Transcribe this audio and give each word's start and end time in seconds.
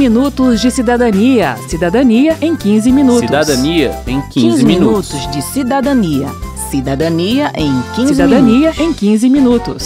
minutos 0.00 0.62
de 0.62 0.70
cidadania. 0.70 1.58
Cidadania 1.68 2.34
em 2.40 2.56
15 2.56 2.90
minutos. 2.90 3.20
Cidadania 3.20 3.90
em 4.06 4.18
15, 4.22 4.30
15 4.32 4.64
minutos. 4.64 5.12
minutos 5.12 5.30
de 5.30 5.42
cidadania. 5.42 6.28
Cidadania 6.70 7.52
em 7.54 7.82
15 7.94 8.14
Cidadania 8.14 8.70
minutos. 8.70 8.80
em 8.80 8.92
15 8.94 9.28
minutos. 9.28 9.84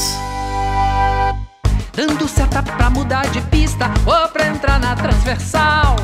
Dando 1.96 2.28
seta 2.28 2.62
pra 2.62 2.90
mudar 2.90 3.26
de 3.32 3.40
pista 3.42 3.90
ou 4.06 4.28
pra 4.28 4.46
entrar 4.46 4.78
na 4.78 4.94
transversal. 4.94 5.96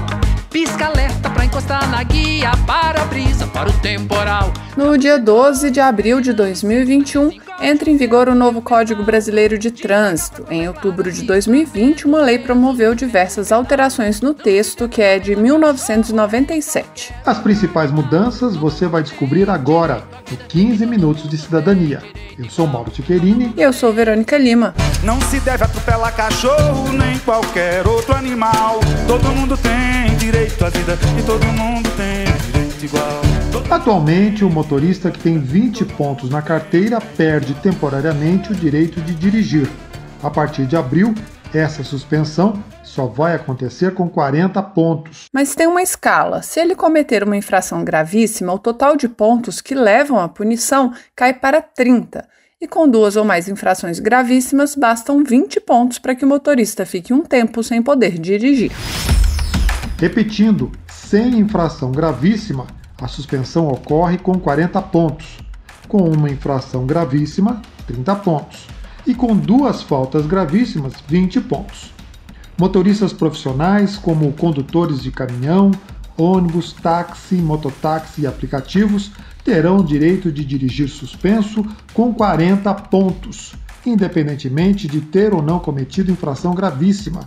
Pisca 0.50 0.86
alerta 0.86 1.30
pra 1.30 1.44
encostar 1.44 1.88
na 1.88 2.02
guia, 2.02 2.50
para 2.66 3.02
a 3.02 3.04
brisa, 3.04 3.46
para 3.46 3.70
o 3.70 3.72
temporal. 3.74 4.52
No 4.76 4.98
dia 4.98 5.20
12 5.20 5.70
de 5.70 5.78
abril 5.78 6.20
de 6.20 6.32
2021, 6.32 7.30
entra 7.60 7.90
em 7.90 7.96
vigor 7.96 8.28
o 8.28 8.34
novo 8.34 8.62
Código 8.62 9.02
Brasileiro 9.02 9.58
de 9.58 9.70
Trânsito. 9.70 10.44
Em 10.50 10.66
outubro 10.66 11.12
de 11.12 11.22
2020, 11.22 12.06
uma 12.06 12.22
lei 12.22 12.38
promoveu 12.38 12.94
diversas 12.94 13.52
alterações 13.52 14.20
no 14.20 14.32
texto, 14.32 14.88
que 14.88 15.02
é 15.02 15.18
de 15.18 15.36
1997. 15.36 17.14
As 17.24 17.38
principais 17.38 17.90
mudanças 17.90 18.56
você 18.56 18.86
vai 18.86 19.02
descobrir 19.02 19.50
agora, 19.50 20.02
no 20.30 20.36
15 20.36 20.86
Minutos 20.86 21.28
de 21.28 21.36
Cidadania. 21.36 22.02
Eu 22.38 22.48
sou 22.48 22.66
Mauro 22.66 22.90
Tiquerini. 22.90 23.52
E 23.56 23.62
eu 23.62 23.72
sou 23.72 23.92
Verônica 23.92 24.38
Lima. 24.38 24.74
Não 25.04 25.20
se 25.20 25.38
deve 25.40 25.64
atropelar 25.64 26.14
cachorro 26.14 26.90
nem 26.92 27.18
qualquer 27.18 27.86
outro 27.86 28.14
animal. 28.14 28.80
Todo 29.06 29.28
mundo 29.34 29.56
tem 29.56 30.16
direito 30.16 30.64
à 30.64 30.70
vida 30.70 30.98
e 31.18 31.22
todo 31.22 31.44
mundo 31.46 31.90
tem 31.96 32.24
direito 32.46 32.84
igual. 32.84 33.29
Atualmente, 33.68 34.44
o 34.44 34.50
motorista 34.50 35.10
que 35.10 35.18
tem 35.18 35.38
20 35.38 35.84
pontos 35.84 36.30
na 36.30 36.40
carteira 36.40 37.00
perde 37.00 37.54
temporariamente 37.54 38.52
o 38.52 38.54
direito 38.54 39.00
de 39.00 39.14
dirigir. 39.14 39.68
A 40.22 40.30
partir 40.30 40.66
de 40.66 40.76
abril, 40.76 41.14
essa 41.52 41.82
suspensão 41.82 42.62
só 42.82 43.06
vai 43.06 43.34
acontecer 43.34 43.94
com 43.94 44.08
40 44.08 44.62
pontos. 44.62 45.26
Mas 45.32 45.54
tem 45.54 45.66
uma 45.66 45.82
escala. 45.82 46.42
Se 46.42 46.60
ele 46.60 46.74
cometer 46.74 47.22
uma 47.22 47.36
infração 47.36 47.84
gravíssima, 47.84 48.52
o 48.52 48.58
total 48.58 48.96
de 48.96 49.08
pontos 49.08 49.60
que 49.60 49.74
levam 49.74 50.18
à 50.18 50.28
punição 50.28 50.92
cai 51.14 51.32
para 51.32 51.60
30. 51.60 52.28
E 52.60 52.68
com 52.68 52.88
duas 52.88 53.16
ou 53.16 53.24
mais 53.24 53.48
infrações 53.48 53.98
gravíssimas, 53.98 54.74
bastam 54.74 55.24
20 55.24 55.60
pontos 55.60 55.98
para 55.98 56.14
que 56.14 56.24
o 56.24 56.28
motorista 56.28 56.84
fique 56.84 57.12
um 57.12 57.22
tempo 57.22 57.62
sem 57.62 57.82
poder 57.82 58.18
dirigir. 58.18 58.70
Repetindo, 59.98 60.70
sem 60.88 61.38
infração 61.38 61.90
gravíssima, 61.90 62.66
a 63.00 63.08
suspensão 63.08 63.68
ocorre 63.68 64.18
com 64.18 64.38
40 64.38 64.80
pontos. 64.82 65.38
Com 65.88 66.08
uma 66.08 66.30
infração 66.30 66.86
gravíssima, 66.86 67.62
30 67.86 68.14
pontos. 68.16 68.66
E 69.06 69.14
com 69.14 69.34
duas 69.36 69.82
faltas 69.82 70.26
gravíssimas, 70.26 70.94
20 71.08 71.40
pontos. 71.40 71.92
Motoristas 72.58 73.12
profissionais, 73.12 73.96
como 73.96 74.32
condutores 74.34 75.02
de 75.02 75.10
caminhão, 75.10 75.70
ônibus, 76.16 76.72
táxi, 76.74 77.36
mototáxi 77.36 78.22
e 78.22 78.26
aplicativos, 78.26 79.10
terão 79.42 79.82
direito 79.82 80.30
de 80.30 80.44
dirigir 80.44 80.88
suspenso 80.88 81.64
com 81.94 82.12
40 82.12 82.72
pontos, 82.74 83.54
independentemente 83.86 84.86
de 84.86 85.00
ter 85.00 85.32
ou 85.32 85.42
não 85.42 85.58
cometido 85.58 86.12
infração 86.12 86.54
gravíssima. 86.54 87.26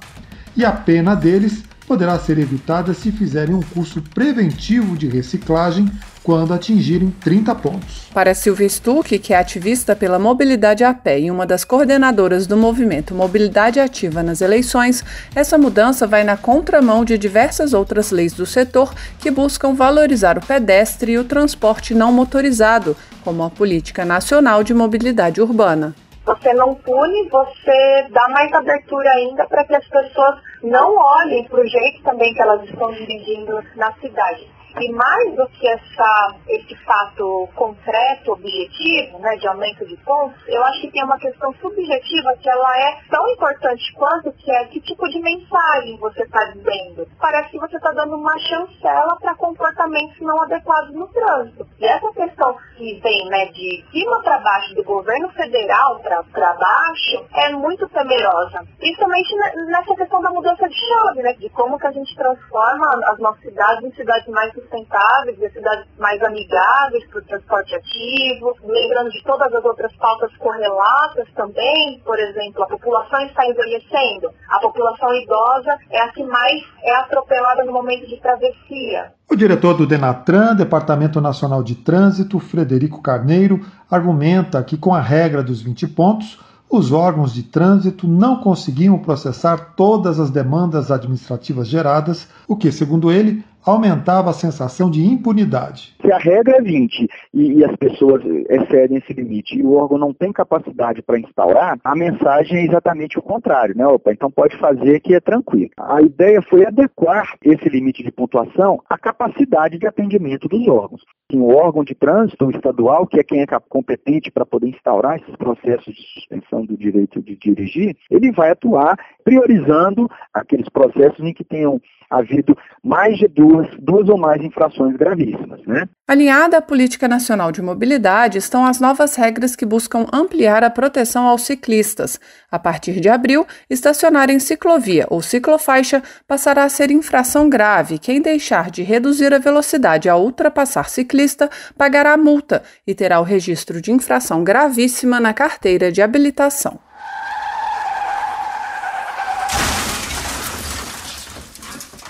E 0.56 0.64
a 0.64 0.72
pena 0.72 1.16
deles 1.16 1.64
poderá 1.84 2.18
ser 2.18 2.38
evitada 2.38 2.94
se 2.94 3.12
fizerem 3.12 3.56
um 3.56 3.62
curso 3.62 4.02
preventivo 4.14 4.98
de 4.98 5.08
reciclagem 5.08 5.90
quando 6.24 6.54
atingirem 6.54 7.12
30 7.12 7.54
pontos. 7.56 8.08
Para 8.14 8.34
Silvia 8.34 8.70
Stuck, 8.70 9.20
que 9.20 9.34
é 9.34 9.38
ativista 9.38 9.96
pela 9.96 10.18
mobilidade 10.18 10.84
a 10.84 10.94
pé 10.94 11.20
e 11.20 11.30
uma 11.30 11.46
das 11.46 11.66
coordenadoras 11.66 12.48
do 12.48 12.56
movimento 12.56 13.14
Mobilidade 13.14 13.80
Ativa 13.80 14.24
nas 14.24 14.42
eleições, 14.42 15.04
essa 15.36 15.58
mudança 15.58 16.08
vai 16.08 16.24
na 16.24 16.38
contramão 16.38 17.04
de 17.04 17.18
diversas 17.18 17.74
outras 17.74 18.12
leis 18.12 18.34
do 18.34 18.46
setor 18.46 18.94
que 19.20 19.30
buscam 19.30 19.74
valorizar 19.74 20.38
o 20.38 20.46
pedestre 20.46 21.12
e 21.12 21.18
o 21.18 21.26
transporte 21.26 21.94
não 21.94 22.12
motorizado, 22.12 22.96
como 23.24 23.44
a 23.44 23.50
Política 23.50 24.06
Nacional 24.06 24.64
de 24.64 24.74
Mobilidade 24.74 25.42
Urbana. 25.42 25.94
Você 26.26 26.54
não 26.54 26.74
pune, 26.74 27.28
você 27.30 28.08
dá 28.12 28.30
mais 28.30 28.54
abertura 28.54 29.10
ainda 29.10 29.46
para 29.46 29.66
que 29.66 29.76
as 29.76 29.86
pessoas 29.86 30.36
não 30.64 30.96
olhem 30.96 31.44
para 31.46 31.62
o 31.62 31.68
jeito 31.68 32.02
também 32.04 32.34
que 32.34 32.42
elas 32.42 32.64
estão 32.64 32.92
dirigindo 32.92 33.62
na 33.76 33.92
cidade. 33.96 34.50
E 34.80 34.92
mais 34.92 35.36
do 35.36 35.48
que 35.50 35.68
essa, 35.68 36.36
esse 36.48 36.76
fato 36.84 37.48
concreto, 37.56 38.32
objetivo, 38.32 39.20
né, 39.20 39.36
de 39.36 39.48
aumento 39.48 39.86
de 39.86 39.96
pontos, 39.98 40.42
eu 40.48 40.64
acho 40.66 40.82
que 40.82 40.92
tem 40.92 41.04
uma 41.04 41.18
questão 41.20 41.54
subjetiva 41.62 42.36
que 42.42 42.50
ela 42.50 42.80
é 42.80 42.98
tão 43.10 43.28
importante 43.30 43.94
quanto 43.94 44.32
que 44.34 44.52
é 44.52 44.66
que 44.66 44.82
tipo 44.82 45.08
de 45.10 45.20
mensagem 45.22 45.98
você 45.98 46.24
está 46.24 46.44
dizendo. 46.46 47.08
Parece 47.20 47.52
que 47.52 47.60
você 47.60 47.78
está 47.78 47.92
dando 47.92 48.16
uma 48.16 48.38
chancela 48.40 49.16
para 49.22 49.36
comportamentos 49.36 50.20
não 50.22 50.42
adequados 50.42 50.94
no 50.96 51.08
trânsito. 51.08 51.68
E 51.80 51.86
essa 51.86 52.12
questão 52.12 52.58
que 52.76 53.00
vem 53.00 53.26
né, 53.30 53.46
de 53.48 53.86
cima 53.92 54.22
para 54.24 54.40
baixo, 54.40 54.74
do 54.74 54.84
governo 54.84 55.30
federal 55.34 56.00
para 56.00 56.54
baixo, 56.54 57.26
é 57.36 57.52
muito 57.52 57.88
temerosa. 57.90 58.66
Principalmente 58.80 59.36
nessa 59.68 59.96
questão 59.96 60.22
da 60.22 60.32
mudança 60.32 60.68
de 60.68 60.76
chave, 60.76 61.22
né, 61.22 61.34
de 61.34 61.50
como 61.50 61.78
que 61.78 61.88
a 61.88 61.92
gente 61.92 62.16
transforma 62.16 62.86
as 63.06 63.20
nossas 63.20 63.42
cidades 63.42 63.84
em 63.84 63.94
cidades 63.94 64.28
mais 64.28 64.52
sustentáveis, 64.64 65.38
de 65.38 65.50
cidades 65.52 65.86
mais 66.00 66.22
amigáveis 66.22 67.06
para 67.10 67.20
o 67.20 67.26
transporte 67.26 67.76
ativo, 67.76 68.56
lembrando 68.64 69.10
de 69.12 69.24
todas 69.24 69.54
as 69.54 69.64
outras 69.64 69.94
pautas 69.98 70.36
correlatas 70.38 71.28
também, 71.36 72.02
por 72.06 72.18
exemplo, 72.20 72.64
a 72.64 72.68
população 72.68 73.22
está 73.26 73.46
envelhecendo, 73.46 74.30
a 74.50 74.60
população 74.60 75.14
idosa 75.16 75.78
é 75.92 76.02
a 76.02 76.10
que 76.10 76.24
mais 76.24 76.64
é 76.84 76.96
atropelada 76.96 77.64
no 77.66 77.74
momento 77.74 78.08
de 78.08 78.20
travessia. 78.20 79.14
O 79.30 79.36
diretor 79.36 79.76
do 79.76 79.88
Denatran, 79.88 80.56
Departamento 80.56 81.20
Nacional 81.20 81.64
de 81.64 81.76
Trânsito, 81.76 82.40
Frederico 82.40 83.02
Carneiro, 83.02 83.66
argumenta 83.90 84.64
que 84.64 84.78
com 84.78 84.94
a 84.94 85.02
regra 85.02 85.44
dos 85.44 85.62
20 85.62 85.88
pontos, 85.88 86.40
os 86.70 86.92
órgãos 86.92 87.34
de 87.34 87.44
trânsito 87.44 88.08
não 88.08 88.38
conseguiam 88.38 88.98
processar 88.98 89.74
todas 89.76 90.20
as 90.20 90.32
demandas 90.32 90.90
administrativas 90.90 91.68
geradas, 91.68 92.28
o 92.48 92.56
que, 92.56 92.72
segundo 92.72 93.12
ele, 93.12 93.44
aumentava 93.66 94.30
a 94.30 94.34
sensação 94.34 94.90
de 94.90 95.02
impunidade. 95.06 95.96
Se 96.02 96.12
a 96.12 96.18
regra 96.18 96.58
é 96.58 96.62
20 96.62 97.08
e, 97.34 97.54
e, 97.54 97.66
as 97.66 97.76
pessoas 97.76 98.22
excedem 98.50 98.98
esse 98.98 99.14
limite 99.14 99.58
e 99.58 99.64
o 99.64 99.74
órgão 99.74 99.98
não 99.98 100.14
tem 100.14 100.32
capacidade 100.32 101.02
para 101.02 101.20
instaurar, 101.20 101.78
a 101.84 101.96
mensagem 101.96 102.58
é 102.58 102.66
exatamente 102.66 103.18
o 103.18 103.22
contrário, 103.22 103.76
né? 103.76 103.86
Opa, 103.88 104.12
então 104.12 104.30
pode 104.30 104.58
fazer 104.58 105.00
que 105.00 105.16
é 105.16 105.20
tranquilo. 105.20 105.70
A 105.80 106.02
ideia 106.02 106.42
foi 106.42 106.66
adequar 106.66 107.36
esse 107.44 107.68
limite 107.70 108.04
de 108.04 108.12
pontuação 108.12 108.82
à 108.90 108.98
capacidade 108.98 109.78
de 109.78 109.88
atendimento 109.88 110.48
dos 110.48 110.68
órgãos. 110.68 111.02
O 111.34 111.54
órgão 111.54 111.84
de 111.84 111.96
trânsito 111.96 112.52
estadual, 112.52 113.08
que 113.08 113.20
é 113.20 113.24
quem 113.24 113.42
é 113.42 113.48
competente 113.68 114.30
para 114.30 114.46
poder 114.46 114.68
instaurar 114.68 115.18
esses 115.18 115.36
processos 115.36 115.94
de 115.94 116.02
suspensão 116.14 116.66
do 116.66 116.78
direito 116.78 117.22
de 117.22 117.36
dirigir, 117.36 117.96
ele 118.10 118.32
vai 118.32 118.52
atuar 118.52 118.98
priorizando 119.24 120.10
aqueles 120.34 120.70
processos 120.70 121.20
em 121.20 121.34
que 121.34 121.44
tenham 121.44 121.82
havido 122.10 122.56
mais 122.84 123.18
de 123.18 123.28
duas, 123.28 123.53
duas 123.80 124.10
ou 124.10 124.18
mais 124.18 124.42
infrações 124.44 124.96
gravíssimas. 124.96 125.60
Né? 125.66 125.88
Alinhada 126.08 126.58
à 126.58 126.62
Política 126.62 127.08
Nacional 127.08 127.52
de 127.52 127.62
Mobilidade 127.62 128.38
estão 128.38 128.66
as 128.66 128.80
novas 128.80 129.16
regras 129.16 129.56
que 129.56 129.66
buscam 129.66 130.06
ampliar 130.12 130.64
a 130.64 130.70
proteção 130.70 131.28
aos 131.28 131.44
ciclistas. 131.44 132.20
A 132.52 132.60
partir 132.60 133.00
de 133.00 133.10
abril, 133.10 133.46
estacionar 133.70 134.30
em 134.30 134.40
ciclovia 134.40 135.06
ou 135.10 135.22
ciclofaixa 135.22 136.02
passará 136.28 136.64
a 136.64 136.70
ser 136.70 136.92
infração 136.92 137.50
grave. 137.50 138.00
Quem 138.00 138.22
deixar 138.22 138.72
de 138.72 138.84
reduzir 138.84 139.34
a 139.34 139.40
velocidade 139.40 140.10
ao 140.10 140.24
ultrapassar 140.24 140.90
ciclista 140.90 141.50
pagará 141.78 142.18
multa 142.18 142.64
e 142.86 142.94
terá 142.94 143.20
o 143.20 143.24
registro 143.24 143.82
de 143.82 143.92
infração 143.92 144.44
gravíssima 144.44 145.20
na 145.20 145.34
carteira 145.34 145.92
de 145.92 146.02
habilitação. 146.02 146.80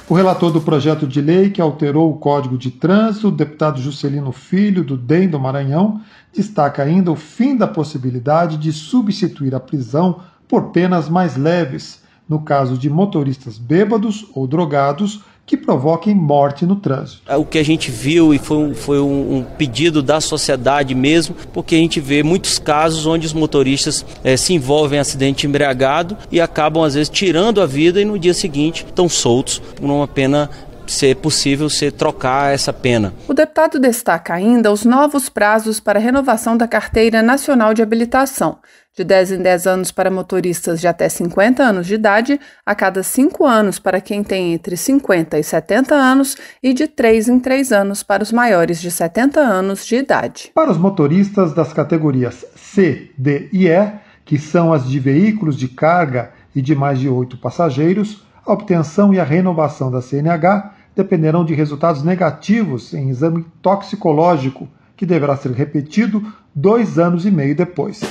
O 0.10 0.14
relator 0.16 0.52
do 0.52 0.60
projeto 0.60 1.08
de 1.08 1.22
lei 1.22 1.50
que 1.50 1.62
alterou 1.62 2.12
o 2.12 2.18
Código 2.18 2.58
de 2.58 2.70
Trânsito, 2.70 3.30
o 3.30 3.32
deputado 3.32 3.82
Juscelino 3.82 4.34
Filho, 4.34 4.84
do 4.84 4.98
DEM 4.98 5.30
do 5.30 5.40
Maranhão, 5.40 6.02
destaca 6.34 6.84
ainda 6.84 7.10
o 7.10 7.16
fim 7.16 7.56
da 7.56 7.68
possibilidade 7.68 8.58
de 8.58 8.74
substituir 8.74 9.56
a 9.56 9.62
prisão 9.62 10.20
por 10.46 10.72
penas 10.72 11.08
mais 11.08 11.38
leves, 11.38 12.03
no 12.28 12.40
caso 12.42 12.78
de 12.78 12.90
motoristas 12.90 13.58
bêbados 13.58 14.26
ou 14.34 14.48
drogados 14.48 15.22
que 15.46 15.58
provoquem 15.58 16.16
morte 16.16 16.66
no 16.66 16.78
trânsito. 16.78 17.22
O 17.38 17.46
que 17.46 17.58
a 17.58 17.64
gente 17.64 17.92
viu 17.92 18.34
e 18.34 18.40
foi 18.40 18.58
um, 18.58 18.74
foi 18.74 19.00
um 19.00 19.46
pedido 19.58 20.02
da 20.02 20.22
sociedade 20.22 20.96
mesmo, 20.96 21.36
porque 21.52 21.76
a 21.76 21.78
gente 21.78 22.00
vê 22.00 22.24
muitos 22.24 22.58
casos 22.58 23.06
onde 23.06 23.28
os 23.28 23.34
motoristas 23.34 24.06
é, 24.24 24.38
se 24.38 24.54
envolvem 24.54 24.98
em 24.98 25.02
acidente 25.02 25.46
embriagado 25.46 26.18
e 26.32 26.40
acabam 26.40 26.84
às 26.84 26.94
vezes 26.94 27.10
tirando 27.10 27.62
a 27.62 27.66
vida 27.66 28.02
e 28.02 28.06
no 28.06 28.18
dia 28.18 28.34
seguinte 28.34 28.86
estão 28.88 29.10
soltos 29.10 29.60
por 29.60 29.84
uma 29.84 30.08
pena 30.08 30.50
ser 30.92 31.16
possível 31.16 31.70
ser 31.70 31.92
trocar 31.92 32.54
essa 32.54 32.74
pena. 32.74 33.14
O 33.28 33.34
deputado 33.34 33.80
destaca 33.80 34.34
ainda 34.34 34.72
os 34.72 34.84
novos 34.84 35.30
prazos 35.30 35.80
para 35.80 36.00
renovação 36.00 36.58
da 36.58 36.68
Carteira 36.68 37.22
Nacional 37.22 37.74
de 37.74 37.82
Habilitação, 37.82 38.60
de 38.96 39.04
10 39.04 39.32
em 39.32 39.42
10 39.42 39.68
anos 39.68 39.92
para 39.92 40.12
motoristas 40.12 40.80
de 40.80 40.88
até 40.88 41.10
50 41.10 41.64
anos 41.64 41.88
de 41.88 41.96
idade, 41.96 42.40
a 42.66 42.76
cada 42.76 43.02
5 43.02 43.46
anos 43.46 43.80
para 43.80 44.00
quem 44.00 44.24
tem 44.24 44.54
entre 44.54 44.78
50 44.78 45.40
e 45.40 45.44
70 45.44 45.96
anos 45.96 46.38
e 46.62 46.74
de 46.74 46.88
3 46.88 47.28
em 47.30 47.40
3 47.40 47.72
anos 47.72 48.04
para 48.04 48.22
os 48.22 48.32
maiores 48.32 48.80
de 48.80 48.92
70 48.92 49.40
anos 49.40 49.86
de 49.86 49.96
idade. 49.96 50.52
Para 50.54 50.72
os 50.72 50.78
motoristas 50.78 51.54
das 51.54 51.74
categorias 51.74 52.46
C, 52.56 53.10
D 53.18 53.50
e 53.52 53.68
E, 53.68 53.92
que 54.24 54.38
são 54.38 54.72
as 54.72 54.88
de 54.88 55.00
veículos 55.00 55.58
de 55.58 55.68
carga 55.68 56.32
e 56.56 56.62
de 56.62 56.76
mais 56.76 57.00
de 57.00 57.10
8 57.10 57.38
passageiros, 57.38 58.24
a 58.46 58.54
obtenção 58.54 59.14
e 59.14 59.20
a 59.20 59.24
renovação 59.24 59.90
da 59.90 60.02
CNH 60.02 60.73
dependerão 60.96 61.44
de 61.44 61.54
resultados 61.54 62.04
negativos 62.04 62.94
em 62.94 63.10
exame 63.10 63.46
toxicológico, 63.62 64.68
que 64.96 65.06
deverá 65.06 65.36
ser 65.36 65.52
repetido 65.52 66.24
dois 66.54 67.00
anos 67.00 67.26
e 67.26 67.32
meio 67.32 67.56
depois. 67.56 68.02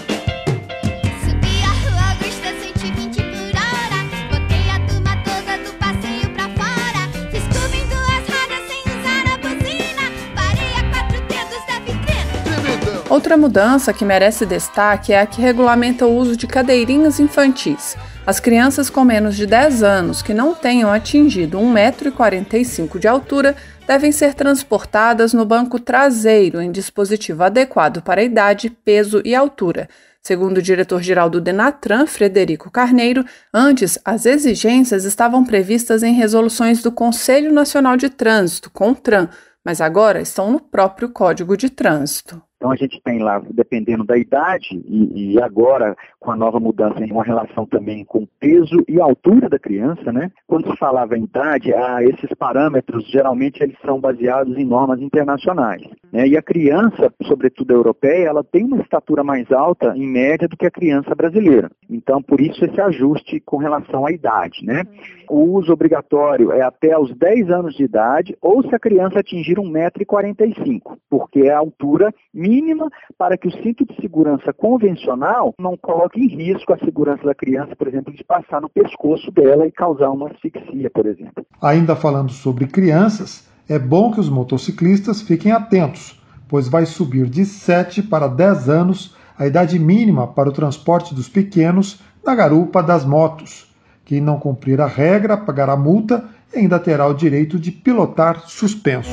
Outra 13.13 13.37
mudança 13.37 13.93
que 13.93 14.07
merece 14.07 14.47
destaque 14.47 15.13
é 15.13 15.21
a 15.21 15.27
que 15.27 15.39
regulamenta 15.39 16.07
o 16.07 16.17
uso 16.17 16.35
de 16.35 16.47
cadeirinhas 16.47 17.21
infantis. 17.21 17.95
As 18.25 18.39
crianças 18.39 18.89
com 18.89 19.05
menos 19.05 19.37
de 19.37 19.47
10 19.47 19.83
anos 19.83 20.23
que 20.23 20.33
não 20.33 20.55
tenham 20.55 20.93
atingido 20.93 21.59
1,45m 21.59 23.01
de 23.01 23.09
altura 23.09 23.57
devem 23.85 24.13
ser 24.13 24.35
transportadas 24.35 25.33
no 25.33 25.45
banco 25.45 25.81
traseiro 25.81 26.63
em 26.63 26.71
dispositivo 26.71 27.43
adequado 27.43 28.01
para 28.01 28.21
a 28.21 28.25
idade, 28.25 28.71
peso 28.71 29.21
e 29.25 29.35
altura. 29.35 29.89
Segundo 30.23 30.59
o 30.59 30.63
diretor-geral 30.63 31.29
do 31.29 31.41
Denatran, 31.41 32.07
Frederico 32.07 32.71
Carneiro, 32.71 33.25
antes 33.53 33.99
as 34.05 34.25
exigências 34.25 35.05
estavam 35.05 35.45
previstas 35.45 36.05
em 36.05 36.15
resoluções 36.15 36.81
do 36.81 36.93
Conselho 36.93 37.53
Nacional 37.53 37.97
de 37.97 38.09
Trânsito, 38.09 38.71
CONTRAN, 38.71 39.29
mas 39.65 39.81
agora 39.81 40.21
estão 40.21 40.53
no 40.53 40.61
próprio 40.61 41.09
Código 41.09 41.57
de 41.57 41.69
Trânsito. 41.69 42.41
Então 42.63 42.71
a 42.71 42.77
gente 42.77 43.03
tem 43.03 43.19
lá, 43.19 43.43
dependendo 43.51 44.05
da 44.05 44.17
idade, 44.17 44.81
e, 44.87 45.33
e, 45.33 45.43
agora 45.43 45.97
com 46.21 46.31
a 46.31 46.37
nova 46.37 46.61
mudança 46.61 47.01
uma 47.11 47.25
relação 47.25 47.67
também 47.67 48.05
com 48.05 48.25
peso 48.39 48.85
e 48.87 49.01
altura 49.01 49.49
da 49.49 49.59
criança, 49.59 50.13
né? 50.13 50.31
Quando 50.47 50.71
se 50.71 50.77
falava 50.77 51.19
em 51.19 51.25
idade, 51.25 51.75
ah, 51.75 51.99
esses 52.05 52.33
parâmetros 52.39 53.05
geralmente 53.11 53.61
eles 53.61 53.77
são 53.85 53.99
baseados 53.99 54.57
em 54.57 54.65
normas 54.65 55.01
internacionais. 55.01 55.83
Né? 56.13 56.29
E 56.29 56.37
a 56.37 56.43
criança, 56.43 57.13
sobretudo 57.25 57.73
a 57.73 57.75
europeia, 57.75 58.29
ela 58.29 58.45
tem 58.45 58.65
uma 58.65 58.81
estatura 58.81 59.25
mais 59.25 59.51
alta, 59.51 59.93
em 59.97 60.07
média, 60.07 60.47
do 60.47 60.57
que 60.57 60.67
a 60.67 60.71
criança 60.71 61.17
brasileira. 61.17 61.69
Então, 61.91 62.23
por 62.23 62.41
isso 62.41 62.65
esse 62.65 62.81
ajuste 62.81 63.41
com 63.41 63.57
relação 63.57 64.07
à 64.07 64.13
idade, 64.13 64.65
né? 64.65 64.85
O 65.29 65.41
uso 65.57 65.73
obrigatório 65.73 66.53
é 66.53 66.63
até 66.63 66.93
aos 66.93 67.13
10 67.17 67.51
anos 67.51 67.75
de 67.75 67.83
idade, 67.83 68.37
ou 68.41 68.63
se 68.63 68.73
a 68.73 68.79
criança 68.79 69.19
atingir 69.19 69.57
1,45m, 69.57 70.99
porque 71.11 71.41
é 71.41 71.53
a 71.53 71.59
altura 71.59 72.15
mínima 72.33 72.52
mínima 72.53 72.91
para 73.17 73.39
que 73.39 73.49
o 73.49 73.63
cinto 73.63 73.87
de 73.87 73.97
segurança 74.01 74.53
convencional 74.53 75.55
não 75.59 75.77
coloque 75.77 76.21
em 76.21 76.29
risco 76.29 76.73
a 76.73 76.79
segurança 76.79 77.25
da 77.25 77.35
criança, 77.35 77.75
por 77.75 77.89
exemplo, 77.89 78.13
de 78.13 78.23
passar 78.23 78.61
no 78.61 78.69
pescoço 78.69 79.31
dela 79.31 79.67
e 79.67 79.73
causar 79.73 80.11
uma 80.11 80.29
asfixia, 80.29 80.91
por 80.91 81.07
exemplo. 81.07 81.47
Ainda 81.63 81.97
falando 81.97 82.31
sobre 82.31 82.67
crianças, 82.67 83.49
é 83.69 83.79
bom 83.79 84.13
que 84.13 84.21
os 84.21 84.29
motociclistas 84.29 85.23
fiquem 85.23 85.53
atentos, 85.53 86.21
pois 86.49 86.69
vai 86.69 86.85
subir 86.85 87.27
de 87.27 87.47
7 87.47 88.03
para 88.03 88.29
10 88.29 88.69
anos 88.69 89.17
a 89.39 89.47
idade 89.47 89.79
mínima 89.79 90.27
para 90.27 90.51
o 90.51 90.53
transporte 90.53 91.15
dos 91.15 91.29
pequenos 91.29 92.03
na 92.25 92.35
garupa 92.35 92.83
das 92.83 93.05
motos. 93.05 93.73
Quem 94.05 94.21
não 94.21 94.39
cumprir 94.39 94.81
a 94.81 94.87
regra 94.87 95.37
pagará 95.37 95.77
multa 95.77 96.25
e 96.55 96.59
ainda 96.59 96.79
terá 96.79 97.07
o 97.07 97.15
direito 97.15 97.59
de 97.59 97.71
pilotar 97.71 98.41
suspenso. 98.47 99.11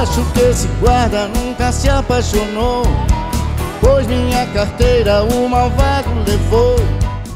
Acho 0.00 0.24
que 0.32 0.40
esse 0.40 0.66
guarda 0.80 1.28
nunca 1.28 1.70
se 1.70 1.86
apaixonou, 1.86 2.84
pois 3.82 4.06
minha 4.06 4.50
carteira 4.50 5.22
o 5.24 5.46
malvado 5.46 6.08
levou. 6.26 6.76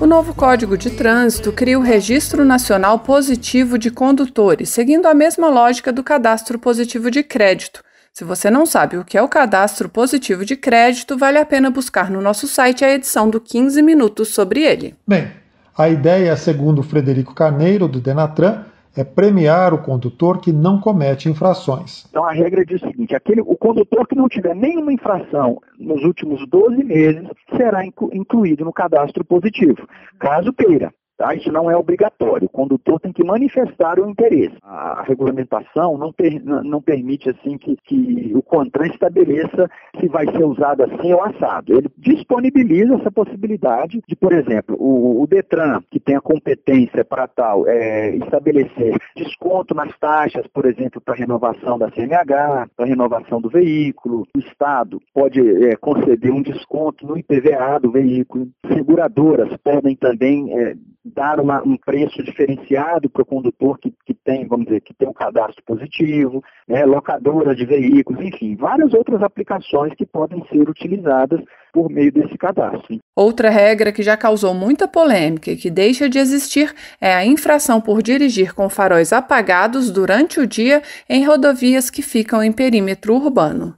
O 0.01 0.07
novo 0.07 0.33
Código 0.33 0.79
de 0.79 0.89
Trânsito 0.89 1.53
cria 1.53 1.79
o 1.79 1.83
Registro 1.83 2.43
Nacional 2.43 3.01
Positivo 3.01 3.77
de 3.77 3.91
Condutores, 3.91 4.71
seguindo 4.71 5.05
a 5.05 5.13
mesma 5.13 5.51
lógica 5.51 5.93
do 5.93 6.03
Cadastro 6.03 6.59
Positivo 6.59 7.11
de 7.11 7.23
Crédito. 7.23 7.83
Se 8.15 8.25
você 8.25 8.51
não 8.51 8.65
sabe 8.65 8.97
o 8.97 9.05
que 9.05 9.19
é 9.19 9.21
o 9.21 9.29
Cadastro 9.29 9.87
Positivo 9.87 10.43
de 10.43 10.57
Crédito, 10.57 11.19
vale 11.19 11.37
a 11.37 11.45
pena 11.45 11.71
buscar 11.71 12.11
no 12.11 12.23
nosso 12.23 12.49
site 12.49 12.83
a 12.83 12.91
edição 12.91 13.29
do 13.29 13.43
15 13.43 13.83
Minutos 13.83 14.29
sobre 14.29 14.63
ele. 14.63 14.95
Bem, 15.07 15.31
a 15.77 15.91
ideia, 15.91 16.35
segundo 16.35 16.83
Frederico 16.83 17.35
Carneiro, 17.35 17.87
do 17.87 18.01
Denatran, 18.01 18.65
é 18.97 19.03
premiar 19.03 19.75
o 19.75 19.83
condutor 19.83 20.41
que 20.41 20.53
não 20.53 20.81
comete 20.81 21.29
infrações. 21.29 22.07
Então 22.09 22.25
a 22.25 22.33
regra 22.33 22.65
diz 22.65 22.83
o 22.83 22.87
seguinte: 22.87 23.15
aquele, 23.15 23.41
o 23.41 23.57
condutor 23.57 24.07
que 24.07 24.15
não 24.15 24.29
tiver 24.29 24.55
nenhuma 24.55 24.93
infração 24.93 25.61
nos 25.79 26.03
últimos 26.05 26.47
12 26.49 26.85
meses 26.85 27.29
será 27.57 27.85
incluído 27.85 28.65
no 28.65 28.73
cadastro 28.73 29.25
positivo, 29.25 29.87
caso 30.19 30.53
queira. 30.53 30.93
Tá? 31.17 31.33
Isso 31.35 31.53
não 31.53 31.71
é 31.71 31.77
obrigatório. 31.77 32.47
O 32.47 32.51
condutor 32.51 32.99
tem 32.99 33.13
que 33.13 33.23
manifestar 33.23 34.01
o 34.01 34.11
interesse. 34.11 34.57
A 34.63 35.05
regulamentação 35.07 35.97
não, 35.97 36.13
per, 36.13 36.43
não 36.45 36.83
permite 36.83 37.31
assim 37.31 37.57
que, 37.57 37.77
que 37.85 38.33
o 38.35 38.43
CONTRAN 38.43 38.89
estabeleça 38.89 39.71
se 40.01 40.09
vai 40.09 40.27
ser 40.27 40.45
usado 40.45 40.83
assim 40.83 41.13
ou 41.13 41.23
assado. 41.23 41.73
Ele 41.73 41.89
disponibiliza 41.97 42.95
essa 42.95 43.13
possibilidade 43.13 44.03
de, 44.09 44.17
por 44.17 44.33
exemplo, 44.33 44.77
o, 44.79 45.23
o 45.23 45.27
DETRAN, 45.27 45.83
que 45.89 46.01
tem 46.01 46.17
a 46.17 46.21
competência 46.21 47.05
para 47.05 47.29
tal, 47.29 47.67
é, 47.69 48.17
estabelecer 48.17 48.97
desconto 49.17 49.73
nas 49.73 49.97
taxas, 49.99 50.47
por 50.49 50.67
exemplo, 50.67 51.01
para 51.01 51.15
renovação 51.15 51.79
da 51.79 51.91
CNH, 51.93 52.69
para 52.77 52.87
renovação 52.87 53.41
do 53.41 53.49
veículo. 53.49 54.27
O 54.37 54.41
Estado 54.41 55.01
pode 55.13 55.41
é, 55.67 55.77
conceder 55.77 56.33
um 56.33 56.43
desconto 56.43 57.07
no 57.07 57.17
IPVA 57.17 57.79
do 57.81 57.93
veículo. 57.93 58.49
Seguradoras 58.67 59.57
podem 59.63 59.95
também 59.95 60.53
é, 60.59 60.75
dar 61.05 61.39
uma, 61.39 61.63
um 61.63 61.77
preço 61.77 62.23
diferenciado 62.23 63.11
para 63.11 63.23
o 63.23 63.27
condutor 63.27 63.79
que, 63.79 63.93
que 64.07 64.15
tem, 64.15 64.47
vamos 64.47 64.67
dizer, 64.67 64.81
que 64.81 64.95
tem 64.95 65.07
um 65.07 65.13
cadastro 65.13 65.63
positivo, 65.67 66.43
né, 66.67 66.85
locadora 66.87 67.55
de 67.55 67.67
veículos, 67.67 68.25
enfim, 68.25 68.57
várias 68.57 68.95
outras 68.95 69.23
aplicações 69.23 69.93
que 69.95 70.07
podem 70.07 70.43
ser 70.51 70.69
utilizadas 70.69 71.41
por 71.73 71.91
meio 71.91 72.11
desse 72.11 72.39
cadastro. 72.39 72.99
Outra 73.15 73.51
regra 73.51 73.93
que 73.93 74.03
já 74.03 74.17
causou 74.17 74.55
muita 74.55 74.89
polêmica 74.89 75.51
e 75.51 75.57
que 75.57 75.71
deixa 75.71 76.09
de 76.09 76.19
existir 76.19 76.73
é 77.01 77.13
a 77.13 77.27
infração 77.27 77.81
por 77.81 78.03
dirigir 78.03 78.55
com 78.55 78.71
faróis 78.71 79.13
apagados 79.13 79.91
durante 79.91 80.41
o 80.41 80.47
dia 80.47 80.83
em 81.09 81.27
rodovias 81.27 81.91
que 81.91 82.01
ficam 82.01 82.43
em 82.43 82.53
perímetro 82.53 83.15
urbano. 83.15 83.75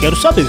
Quero 0.00 0.14
saber. 0.16 0.46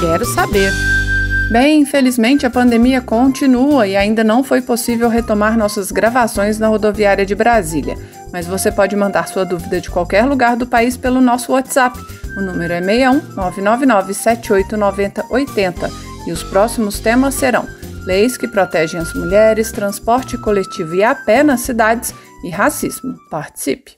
Quero 0.00 0.24
saber. 0.24 1.01
Bem, 1.50 1.80
infelizmente 1.80 2.46
a 2.46 2.50
pandemia 2.50 3.00
continua 3.00 3.86
e 3.86 3.96
ainda 3.96 4.24
não 4.24 4.42
foi 4.42 4.62
possível 4.62 5.08
retomar 5.08 5.56
nossas 5.56 5.92
gravações 5.92 6.58
na 6.58 6.68
rodoviária 6.68 7.26
de 7.26 7.34
Brasília. 7.34 7.96
Mas 8.32 8.46
você 8.46 8.72
pode 8.72 8.96
mandar 8.96 9.28
sua 9.28 9.44
dúvida 9.44 9.80
de 9.80 9.90
qualquer 9.90 10.24
lugar 10.24 10.56
do 10.56 10.66
país 10.66 10.96
pelo 10.96 11.20
nosso 11.20 11.52
WhatsApp. 11.52 11.98
O 12.36 12.40
número 12.40 12.72
é 12.72 12.80
61 12.80 13.34
999 13.34 14.14
7890 14.14 15.26
80 15.30 15.90
e 16.26 16.32
os 16.32 16.42
próximos 16.42 16.98
temas 17.00 17.34
serão 17.34 17.66
leis 18.04 18.36
que 18.36 18.48
protegem 18.48 19.00
as 19.00 19.12
mulheres, 19.14 19.70
transporte 19.70 20.36
coletivo 20.38 20.94
e 20.94 21.04
a 21.04 21.14
pé 21.14 21.42
nas 21.42 21.60
cidades 21.60 22.14
e 22.44 22.50
racismo. 22.50 23.16
Participe! 23.30 23.96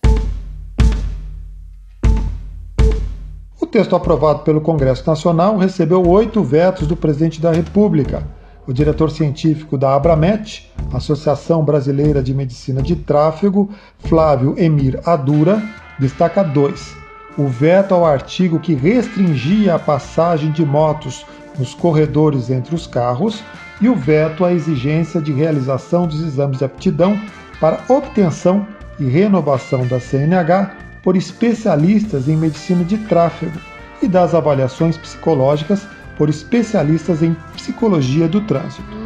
Texto 3.74 3.96
aprovado 3.96 4.44
pelo 4.44 4.60
Congresso 4.60 5.04
Nacional 5.04 5.56
recebeu 5.58 6.00
oito 6.08 6.44
vetos 6.44 6.86
do 6.86 6.94
presidente 6.94 7.40
da 7.40 7.50
República. 7.50 8.22
O 8.68 8.72
diretor 8.72 9.10
científico 9.10 9.76
da 9.76 9.96
Abramet, 9.96 10.70
Associação 10.92 11.64
Brasileira 11.64 12.22
de 12.22 12.32
Medicina 12.32 12.80
de 12.80 12.94
Tráfego, 12.94 13.68
Flávio 13.98 14.54
Emir 14.56 15.00
Adura, 15.04 15.60
destaca 15.98 16.44
dois: 16.44 16.94
o 17.36 17.48
veto 17.48 17.94
ao 17.94 18.06
artigo 18.06 18.60
que 18.60 18.74
restringia 18.74 19.74
a 19.74 19.78
passagem 19.80 20.52
de 20.52 20.64
motos 20.64 21.26
nos 21.58 21.74
corredores 21.74 22.50
entre 22.50 22.76
os 22.76 22.86
carros 22.86 23.42
e 23.80 23.88
o 23.88 23.96
veto 23.96 24.44
à 24.44 24.52
exigência 24.52 25.20
de 25.20 25.32
realização 25.32 26.06
dos 26.06 26.22
exames 26.22 26.58
de 26.58 26.64
aptidão 26.64 27.20
para 27.60 27.80
obtenção 27.88 28.64
e 29.00 29.04
renovação 29.06 29.84
da 29.84 29.98
CNH 29.98 30.84
por 31.04 31.16
especialistas 31.16 32.26
em 32.28 32.36
medicina 32.36 32.82
de 32.82 32.96
tráfego 32.96 33.60
e 34.02 34.08
das 34.08 34.34
avaliações 34.34 34.96
psicológicas 34.96 35.86
por 36.16 36.30
especialistas 36.30 37.22
em 37.22 37.36
psicologia 37.54 38.26
do 38.26 38.40
trânsito. 38.40 39.04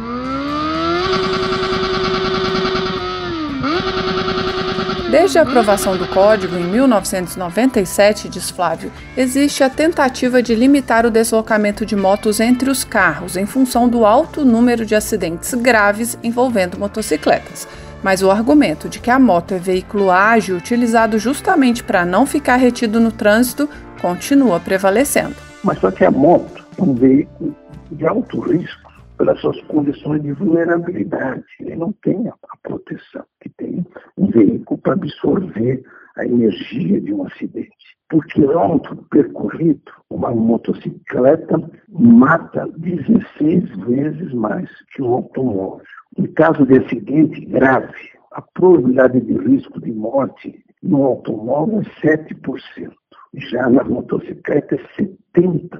Desde 5.11 5.39
a 5.39 5.41
aprovação 5.41 5.97
do 5.97 6.07
Código 6.07 6.55
em 6.55 6.63
1997, 6.65 8.29
diz 8.29 8.51
Flávio, 8.51 8.91
existe 9.17 9.63
a 9.63 9.69
tentativa 9.69 10.41
de 10.41 10.53
limitar 10.53 11.03
o 11.03 11.09
deslocamento 11.09 11.83
de 11.83 11.95
motos 11.95 12.39
entre 12.39 12.69
os 12.69 12.83
carros 12.83 13.35
em 13.35 13.47
função 13.47 13.89
do 13.89 14.05
alto 14.05 14.45
número 14.45 14.85
de 14.85 14.93
acidentes 14.93 15.51
graves 15.55 16.15
envolvendo 16.21 16.77
motocicletas. 16.77 17.67
Mas 18.03 18.21
o 18.21 18.31
argumento 18.31 18.87
de 18.87 18.99
que 18.99 19.11
a 19.11 19.19
moto 19.19 19.53
é 19.53 19.59
veículo 19.59 20.09
ágil 20.09 20.55
utilizado 20.55 21.19
justamente 21.19 21.83
para 21.83 22.05
não 22.05 22.25
ficar 22.25 22.55
retido 22.55 22.99
no 22.99 23.11
trânsito 23.11 23.69
continua 24.01 24.59
prevalecendo. 24.59 25.35
Mas 25.63 25.79
só 25.79 25.91
que 25.91 26.05
a 26.05 26.11
moto 26.11 26.65
é 26.77 26.81
um 26.81 26.93
veículo 26.93 27.55
de 27.91 28.07
alto 28.07 28.39
risco 28.39 28.89
pelas 29.17 29.39
suas 29.41 29.59
condições 29.63 30.21
de 30.21 30.31
vulnerabilidade. 30.31 31.43
Ele 31.59 31.75
não 31.75 31.91
tem 31.91 32.27
a, 32.29 32.33
proteção 32.63 33.25
que 33.41 33.49
tem 33.49 33.85
um 34.17 34.27
veículo 34.27 34.79
para 34.79 34.93
absorver 34.93 35.83
a 36.17 36.25
energia 36.25 37.01
de 37.01 37.13
um 37.13 37.25
acidente. 37.25 37.69
Por 38.09 38.25
quilômetro 38.25 38.95
percorrido, 39.09 39.91
uma 40.09 40.31
motocicleta 40.31 41.61
mata 41.89 42.67
16 42.77 43.69
vezes 43.85 44.33
mais 44.33 44.69
que 44.93 45.01
um 45.01 45.13
automóvel. 45.13 45.85
Em 46.19 46.27
caso 46.33 46.65
de 46.65 46.77
acidente 46.77 47.45
grave, 47.45 47.93
a 48.33 48.41
probabilidade 48.41 49.21
de 49.21 49.37
risco 49.37 49.79
de 49.79 49.89
morte 49.89 50.65
no 50.83 51.05
automóvel 51.05 51.79
é 51.79 52.17
7%. 52.17 52.91
Já 53.35 53.69
na 53.69 53.85
motocicleta 53.85 54.75
é 54.75 55.01
70%. 55.01 55.79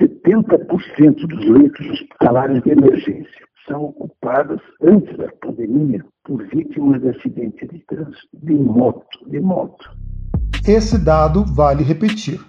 70% 0.00 1.26
dos 1.28 1.44
leitos 1.46 1.88
hospitalares 1.88 2.64
de 2.64 2.70
emergência 2.70 3.46
são 3.68 3.84
ocupados 3.84 4.60
antes 4.82 5.16
da 5.16 5.28
pandemia 5.40 6.04
por 6.24 6.44
vítimas 6.48 7.00
de 7.00 7.10
acidente 7.10 7.64
de 7.68 7.78
trânsito 7.86 8.28
de 8.32 8.54
moto, 8.54 9.30
de 9.30 9.38
moto. 9.38 9.88
Esse 10.66 10.98
dado 10.98 11.44
vale 11.44 11.84
repetir. 11.84 12.40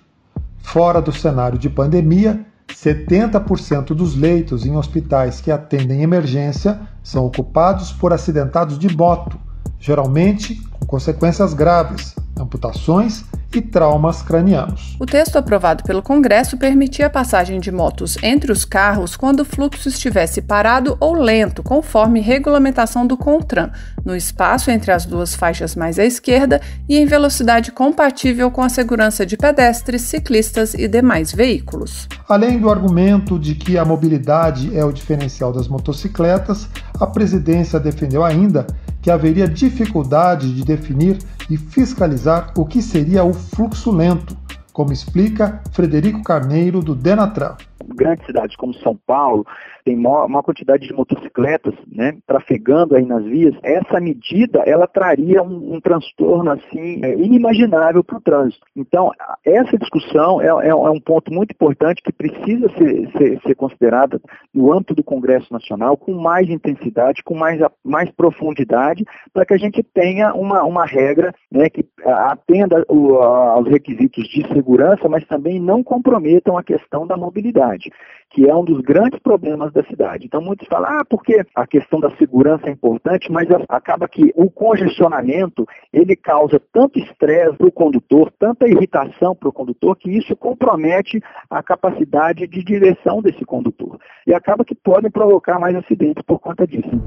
Fora 0.57 0.99
do 0.99 1.11
cenário 1.11 1.59
de 1.59 1.69
pandemia, 1.69 2.43
70% 2.67 3.87
dos 3.87 4.15
leitos 4.15 4.65
em 4.65 4.75
hospitais 4.75 5.41
que 5.41 5.51
atendem 5.51 6.01
emergência 6.01 6.79
são 7.03 7.25
ocupados 7.25 7.91
por 7.91 8.11
acidentados 8.11 8.77
de 8.77 8.95
moto, 8.95 9.37
geralmente 9.79 10.55
com 10.71 10.85
consequências 10.85 11.53
graves, 11.53 12.15
amputações 12.37 13.25
e 13.57 13.61
traumas 13.61 14.21
cranianos. 14.21 14.95
O 14.99 15.05
texto 15.05 15.37
aprovado 15.37 15.83
pelo 15.83 16.01
Congresso 16.01 16.57
permitia 16.57 17.07
a 17.07 17.09
passagem 17.09 17.59
de 17.59 17.71
motos 17.71 18.17
entre 18.23 18.51
os 18.51 18.65
carros 18.65 19.15
quando 19.15 19.41
o 19.41 19.45
fluxo 19.45 19.89
estivesse 19.89 20.41
parado 20.41 20.97
ou 20.99 21.13
lento, 21.13 21.63
conforme 21.63 22.19
regulamentação 22.19 23.05
do 23.05 23.17
CONTRAN, 23.17 23.71
no 24.03 24.15
espaço 24.15 24.69
entre 24.71 24.91
as 24.91 25.05
duas 25.05 25.35
faixas 25.35 25.75
mais 25.75 25.97
à 25.97 26.05
esquerda 26.05 26.61
e 26.87 26.97
em 26.97 27.05
velocidade 27.05 27.71
compatível 27.71 28.51
com 28.51 28.61
a 28.61 28.69
segurança 28.69 29.25
de 29.25 29.37
pedestres, 29.37 30.01
ciclistas 30.03 30.73
e 30.73 30.87
demais 30.87 31.31
veículos. 31.31 32.07
Além 32.27 32.59
do 32.59 32.69
argumento 32.69 33.39
de 33.39 33.55
que 33.55 33.77
a 33.77 33.85
mobilidade 33.85 34.75
é 34.77 34.83
o 34.83 34.91
diferencial 34.91 35.51
das 35.51 35.67
motocicletas, 35.67 36.67
a 36.99 37.07
presidência 37.07 37.79
defendeu 37.79 38.23
ainda 38.23 38.65
que 39.05 39.11
haveria 39.11 39.47
dificuldade 39.47 40.51
de 40.51 40.63
definir 40.63 41.19
e 41.47 41.57
fiscalizar 41.57 42.51
o 42.57 42.65
que 42.65 42.81
seria 42.81 43.23
o 43.23 43.35
fluxo 43.35 43.91
lento, 43.91 44.35
como 44.73 44.91
explica 44.91 45.61
Frederico 45.71 46.23
Carneiro, 46.23 46.81
do 46.81 46.95
Denatran 46.95 47.55
grandes 47.93 48.25
cidades 48.25 48.55
como 48.55 48.73
São 48.75 48.95
Paulo, 48.95 49.45
tem 49.83 49.95
uma 49.97 50.41
quantidade 50.41 50.87
de 50.87 50.93
motocicletas 50.93 51.73
né, 51.87 52.17
trafegando 52.25 52.95
aí 52.95 53.05
nas 53.05 53.23
vias, 53.23 53.55
essa 53.61 53.99
medida 53.99 54.59
ela 54.65 54.87
traria 54.87 55.43
um, 55.43 55.75
um 55.75 55.79
transtorno 55.79 56.51
assim 56.51 57.03
é, 57.03 57.13
inimaginável 57.13 58.03
para 58.03 58.17
o 58.17 58.21
trânsito. 58.21 58.65
Então, 58.75 59.11
essa 59.45 59.77
discussão 59.77 60.41
é, 60.41 60.47
é, 60.47 60.69
é, 60.69 60.73
um 60.73 60.99
ponto 60.99 61.31
muito 61.31 61.51
importante 61.51 62.01
que 62.01 62.11
precisa 62.11 62.67
ser, 62.69 63.11
ser, 63.11 63.41
ser 63.41 63.55
considerada 63.55 64.19
no 64.53 64.73
âmbito 64.73 64.95
do 64.95 65.03
Congresso 65.03 65.53
Nacional 65.53 65.95
com 65.97 66.13
mais 66.13 66.49
intensidade, 66.49 67.23
com 67.23 67.35
mais, 67.35 67.59
mais 67.83 68.09
profundidade, 68.11 69.05
para 69.33 69.45
que 69.45 69.53
a 69.53 69.57
gente 69.57 69.83
tenha 69.83 70.33
uma, 70.33 70.63
uma 70.63 70.85
regra 70.85 71.33
né, 71.51 71.69
que 71.69 71.85
atenda 72.03 72.83
o, 72.89 73.17
aos 73.17 73.67
requisitos 73.67 74.27
de 74.29 74.47
segurança, 74.47 75.07
mas 75.07 75.25
também 75.27 75.59
não 75.59 75.83
comprometam 75.83 76.57
a 76.57 76.63
questão 76.63 77.05
da 77.05 77.15
mobilidade 77.15 77.74
cidade, 77.75 77.91
que 78.29 78.49
é 78.49 78.55
um 78.55 78.63
dos 78.63 78.81
grandes 78.81 79.19
problemas 79.19 79.71
da 79.71 79.83
cidade. 79.83 80.25
Então 80.25 80.41
muitos 80.41 80.67
falam, 80.67 80.99
ah, 80.99 81.05
porque 81.07 81.45
a 81.53 81.67
questão 81.67 81.99
da 81.99 82.09
segurança 82.17 82.67
é 82.67 82.71
importante, 82.71 83.31
mas 83.31 83.47
acaba 83.69 84.07
que 84.07 84.31
o 84.35 84.49
congestionamento 84.49 85.67
ele 85.93 86.15
causa 86.15 86.61
tanto 86.73 86.99
estresse 86.99 87.55
para 87.57 87.67
o 87.67 87.71
condutor, 87.71 88.31
tanta 88.39 88.67
irritação 88.67 89.35
para 89.35 89.49
o 89.49 89.53
condutor, 89.53 89.95
que 89.95 90.09
isso 90.09 90.35
compromete 90.35 91.21
a 91.49 91.61
capacidade 91.61 92.47
de 92.47 92.63
direção 92.63 93.21
desse 93.21 93.45
condutor. 93.45 93.99
E 94.25 94.33
acaba 94.33 94.65
que 94.65 94.75
podem 94.75 95.11
provocar 95.11 95.59
mais 95.59 95.75
acidentes 95.75 96.23
por 96.25 96.39
conta 96.39 96.65
disso. 96.65 97.01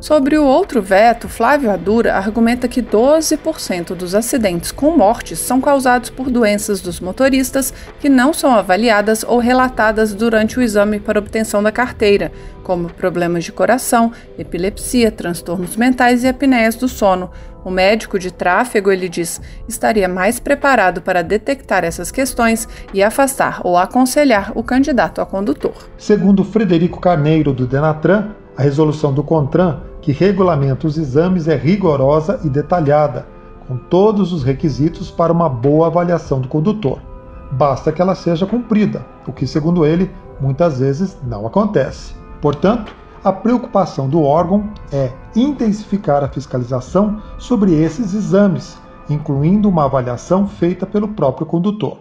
Sobre 0.00 0.38
o 0.38 0.46
outro 0.46 0.80
veto, 0.80 1.28
Flávio 1.28 1.70
Adura 1.70 2.14
argumenta 2.14 2.66
que 2.66 2.80
12% 2.82 3.94
dos 3.94 4.14
acidentes 4.14 4.72
com 4.72 4.96
mortes 4.96 5.38
são 5.38 5.60
causados 5.60 6.08
por 6.08 6.30
doenças 6.30 6.80
dos 6.80 7.00
motoristas 7.00 7.70
que 8.00 8.08
não 8.08 8.32
são 8.32 8.54
avaliadas 8.54 9.22
ou 9.22 9.38
relatadas 9.38 10.09
durante 10.14 10.58
o 10.58 10.62
exame 10.62 11.00
para 11.00 11.18
obtenção 11.18 11.62
da 11.62 11.72
carteira, 11.72 12.32
como 12.62 12.92
problemas 12.92 13.44
de 13.44 13.52
coração, 13.52 14.12
epilepsia, 14.38 15.10
transtornos 15.10 15.76
mentais 15.76 16.24
e 16.24 16.28
apneias 16.28 16.74
do 16.74 16.88
sono. 16.88 17.30
O 17.64 17.70
médico 17.70 18.18
de 18.18 18.32
tráfego, 18.32 18.90
ele 18.90 19.08
diz, 19.08 19.40
estaria 19.68 20.08
mais 20.08 20.40
preparado 20.40 21.02
para 21.02 21.22
detectar 21.22 21.84
essas 21.84 22.10
questões 22.10 22.66
e 22.94 23.02
afastar 23.02 23.60
ou 23.64 23.76
aconselhar 23.76 24.52
o 24.54 24.62
candidato 24.62 25.20
a 25.20 25.26
condutor. 25.26 25.74
Segundo 25.98 26.42
Frederico 26.42 27.00
Carneiro, 27.00 27.52
do 27.52 27.66
Denatran, 27.66 28.30
a 28.56 28.62
resolução 28.62 29.12
do 29.12 29.22
CONTRAN 29.22 29.90
que 30.00 30.12
regulamenta 30.12 30.86
os 30.86 30.96
exames 30.96 31.46
é 31.46 31.56
rigorosa 31.56 32.40
e 32.44 32.48
detalhada, 32.48 33.26
com 33.68 33.76
todos 33.76 34.32
os 34.32 34.42
requisitos 34.42 35.10
para 35.10 35.32
uma 35.32 35.48
boa 35.48 35.86
avaliação 35.86 36.40
do 36.40 36.48
condutor. 36.48 37.09
Basta 37.52 37.90
que 37.90 38.00
ela 38.00 38.14
seja 38.14 38.46
cumprida, 38.46 39.04
o 39.26 39.32
que, 39.32 39.46
segundo 39.46 39.84
ele, 39.84 40.10
muitas 40.40 40.78
vezes 40.78 41.16
não 41.26 41.46
acontece. 41.46 42.14
Portanto, 42.40 42.94
a 43.22 43.32
preocupação 43.32 44.08
do 44.08 44.22
órgão 44.22 44.70
é 44.92 45.10
intensificar 45.36 46.24
a 46.24 46.28
fiscalização 46.28 47.20
sobre 47.38 47.74
esses 47.74 48.14
exames, 48.14 48.78
incluindo 49.10 49.68
uma 49.68 49.84
avaliação 49.84 50.48
feita 50.48 50.86
pelo 50.86 51.08
próprio 51.08 51.46
condutor. 51.46 51.98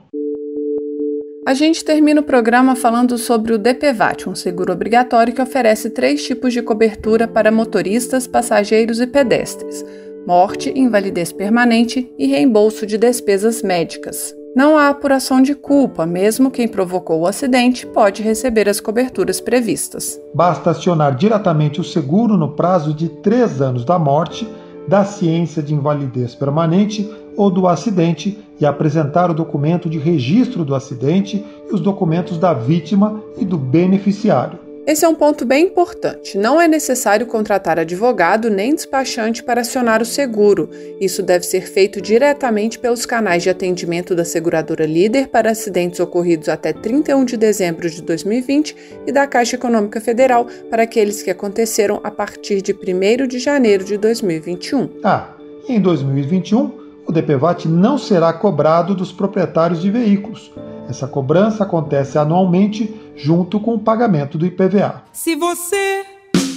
A 1.46 1.54
gente 1.54 1.84
termina 1.84 2.22
o 2.22 2.24
programa 2.24 2.76
falando 2.76 3.18
sobre 3.18 3.54
o 3.54 3.58
DPVAT, 3.58 4.30
um 4.30 4.36
seguro 4.36 4.72
obrigatório 4.72 5.34
que 5.34 5.42
oferece 5.42 5.90
três 5.90 6.24
tipos 6.24 6.54
de 6.54 6.62
cobertura 6.62 7.28
para 7.28 7.52
motoristas, 7.52 8.28
passageiros 8.28 9.02
e 9.02 9.08
pedestres: 9.08 9.84
morte, 10.28 10.72
invalidez 10.78 11.32
permanente 11.32 12.14
e 12.20 12.28
reembolso 12.28 12.86
de 12.86 13.00
despesas 13.00 13.64
médicas. 13.64 14.39
Não 14.56 14.78
há 14.78 14.90
apuração 14.90 15.42
de 15.42 15.54
culpa, 15.54 16.06
mesmo 16.06 16.50
quem 16.50 16.68
provocou 16.68 17.22
o 17.22 17.28
acidente 17.28 17.86
pode 17.86 18.24
receber 18.24 18.68
as 18.68 18.80
coberturas 18.80 19.40
previstas. 19.40 20.20
Basta 20.34 20.72
acionar 20.72 21.16
diretamente 21.16 21.80
o 21.80 21.84
seguro 21.84 22.36
no 22.36 22.50
prazo 22.54 22.94
de 22.94 23.10
três 23.10 23.62
anos 23.62 23.86
da 23.86 24.00
morte, 24.00 24.48
da 24.88 25.06
ciência 25.06 25.62
de 25.62 25.74
invalidez 25.74 26.34
permanente 26.34 27.08
ou 27.38 27.52
do 27.52 27.68
acidente 27.68 28.40
e 28.60 28.66
apresentar 28.66 29.30
o 29.30 29.36
documento 29.36 29.88
de 29.88 30.00
registro 30.00 30.66
do 30.66 30.74
acidente 30.74 31.46
e 31.70 31.74
os 31.74 31.80
documentos 31.80 32.38
da 32.40 32.54
vítima 32.54 33.22
e 33.38 33.46
do 33.46 33.58
beneficiário. 33.58 34.69
Esse 34.90 35.06
é 35.06 35.08
um 35.08 35.14
ponto 35.14 35.46
bem 35.46 35.68
importante. 35.68 36.36
Não 36.36 36.60
é 36.60 36.68
necessário 36.68 37.28
contratar 37.28 37.78
advogado 37.78 38.50
nem 38.50 38.74
despachante 38.74 39.44
para 39.44 39.62
acionar 39.62 40.02
o 40.02 40.06
seguro. 40.06 40.68
Isso 41.00 41.22
deve 41.22 41.46
ser 41.46 41.62
feito 41.62 42.02
diretamente 42.02 42.80
pelos 42.80 43.06
canais 43.06 43.44
de 43.44 43.52
atendimento 43.52 44.16
da 44.16 44.26
seguradora 44.26 44.88
líder 44.88 45.28
para 45.28 45.52
acidentes 45.52 46.00
ocorridos 46.00 46.50
até 46.50 46.74
31 46.74 47.24
de 47.24 47.38
dezembro 47.38 47.88
de 47.88 48.02
2020 48.02 48.76
e 49.06 49.12
da 49.12 49.28
Caixa 49.28 49.58
Econômica 49.58 50.02
Federal 50.02 50.48
para 50.72 50.82
aqueles 50.82 51.22
que 51.22 51.30
aconteceram 51.30 52.00
a 52.04 52.10
partir 52.10 52.60
de 52.60 52.74
1 52.74 53.28
de 53.28 53.38
janeiro 53.38 53.84
de 53.84 53.96
2021. 53.96 54.90
Ah, 55.04 55.36
em 55.68 55.80
2021 55.80 56.80
o 57.06 57.12
DPVAT 57.12 57.68
não 57.68 58.00
será 58.00 58.34
cobrado 58.34 58.96
dos 58.96 59.12
proprietários 59.12 59.82
de 59.82 59.92
veículos. 59.92 60.52
Essa 60.90 61.08
cobrança 61.08 61.64
acontece 61.64 62.18
anualmente 62.18 63.09
junto 63.20 63.60
com 63.60 63.76
o 63.76 63.80
pagamento 63.80 64.38
do 64.38 64.46
IPVA. 64.46 65.04
Se 65.12 65.36
você 65.36 66.06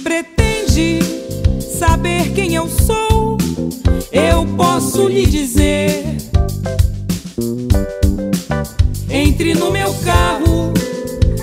pretende 0.01 0.99
saber 1.61 2.33
quem 2.33 2.55
eu 2.55 2.67
sou, 2.67 3.37
eu 4.11 4.47
posso 4.55 5.07
lhe 5.07 5.25
dizer. 5.25 6.05
Entre 9.09 9.53
no 9.53 9.71
meu 9.71 9.93
carro, 10.05 10.73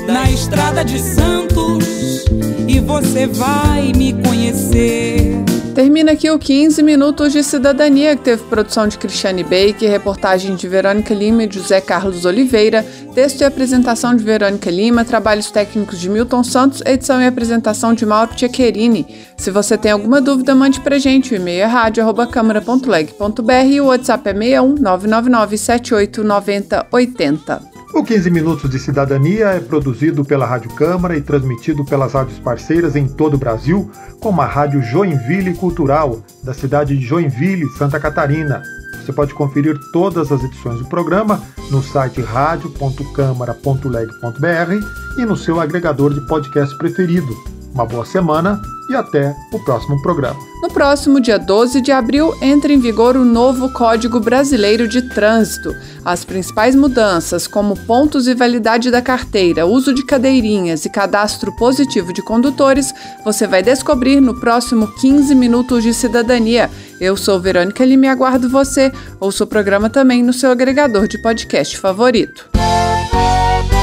na 0.07 0.31
estrada 0.31 0.85
de 0.85 0.99
Santos, 0.99 2.25
e 2.67 2.81
você 2.81 3.27
vai 3.27 3.93
me 3.93 4.15
conhecer. 4.23 5.45
Termina 5.75 6.13
aqui 6.13 6.31
o 6.31 6.39
15 6.39 6.83
Minutos 6.83 7.33
de 7.33 7.43
Cidadania, 7.45 8.17
que 8.17 8.23
teve 8.23 8.43
produção 8.45 8.89
de 8.89 8.99
Cristiane 8.99 9.45
Baker, 9.45 9.89
reportagem 9.89 10.57
de 10.57 10.69
Verônica 10.69 11.15
Lima 11.15 11.45
e 11.45 11.51
José 11.51 11.81
Carlos 11.81 12.25
Oliveira, 12.25 12.85
texto 13.15 13.41
e 13.41 13.45
apresentação 13.45 14.15
de 14.15 14.25
Verônica 14.25 14.71
Lima, 14.71 15.05
trabalhos 15.05 15.51
técnicos 15.51 16.01
de 16.01 16.11
Milton 16.11 16.43
Santos, 16.43 16.83
edição 16.85 17.23
e 17.23 17.27
apresentação 17.27 17.95
de 17.95 18.05
Mauro 18.05 18.35
Tchequerini. 18.35 19.07
Se 19.37 19.51
você 19.51 19.79
tem 19.79 19.93
alguma 19.93 20.21
dúvida, 20.21 20.55
mande 20.55 20.81
pra 20.81 20.99
gente. 20.99 21.33
O 21.33 21.37
e-mail 21.37 21.63
é 21.63 21.67
rádio.câmara.leg.br 21.67 23.67
e 23.71 23.81
o 23.81 23.87
WhatsApp 23.87 24.29
é 24.29 24.35
61 24.35 24.75
999 24.75 25.57
78 25.57 26.25
90 26.25 26.87
80. 26.91 27.80
O 28.01 28.03
15 28.03 28.31
Minutos 28.31 28.71
de 28.71 28.79
Cidadania 28.79 29.49
é 29.49 29.61
produzido 29.61 30.25
pela 30.25 30.47
Rádio 30.47 30.75
Câmara 30.75 31.19
e 31.19 31.21
transmitido 31.21 31.85
pelas 31.85 32.15
rádios 32.15 32.39
parceiras 32.39 32.97
em 32.97 33.07
todo 33.07 33.35
o 33.35 33.39
Brasil, 33.39 33.91
como 34.21 34.41
a 34.41 34.47
Rádio 34.47 34.81
Joinville 34.81 35.53
Cultural, 35.53 36.25
da 36.43 36.55
cidade 36.55 36.97
de 36.97 37.05
Joinville, 37.05 37.69
Santa 37.77 38.01
Catarina. 38.01 38.63
Você 38.97 39.13
pode 39.13 39.35
conferir 39.35 39.79
todas 39.93 40.33
as 40.33 40.43
edições 40.43 40.79
do 40.79 40.87
programa 40.87 41.43
no 41.71 41.83
site 41.83 42.23
radio.câmara.leg.br 42.23 45.19
e 45.19 45.27
no 45.27 45.37
seu 45.37 45.61
agregador 45.61 46.15
de 46.15 46.27
podcast 46.27 46.75
preferido. 46.79 47.37
Uma 47.75 47.85
boa 47.85 48.07
semana 48.07 48.63
e 48.91 48.95
até 48.97 49.35
o 49.53 49.59
próximo 49.61 50.03
programa. 50.03 50.39
No 50.61 50.69
próximo 50.69 51.21
dia 51.21 51.39
12 51.39 51.81
de 51.81 51.93
abril 51.93 52.35
entra 52.43 52.73
em 52.73 52.79
vigor 52.79 53.17
o 53.17 53.25
novo 53.25 53.73
Código 53.73 54.21
Brasileiro 54.21 54.87
de 54.87 55.01
Trânsito. 55.09 55.75
As 56.05 56.25
principais 56.25 56.75
mudanças, 56.75 57.47
como 57.47 57.79
pontos 57.87 58.27
e 58.27 58.35
validade 58.35 58.91
da 58.91 59.01
carteira, 59.01 59.65
uso 59.65 59.95
de 59.95 60.05
cadeirinhas 60.05 60.85
e 60.85 60.91
cadastro 60.91 61.55
positivo 61.57 62.13
de 62.13 62.21
condutores, 62.21 62.93
você 63.25 63.47
vai 63.47 63.63
descobrir 63.63 64.21
no 64.21 64.39
próximo 64.39 64.87
15 65.01 65.35
Minutos 65.35 65.83
de 65.83 65.95
Cidadania. 65.95 66.69
Eu 67.01 67.17
sou 67.17 67.41
Verônica 67.41 67.85
Lima 67.85 68.07
e 68.07 68.09
aguardo 68.09 68.51
você. 68.51 68.93
Ouça 69.19 69.45
o 69.45 69.47
programa 69.47 69.89
também 69.89 70.23
no 70.23 70.33
seu 70.33 70.51
agregador 70.51 71.07
de 71.07 71.17
podcast 71.23 71.79
favorito. 71.79 72.60